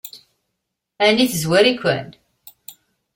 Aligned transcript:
Ɛni 1.07 1.25
tezwar-iken? 1.31 2.09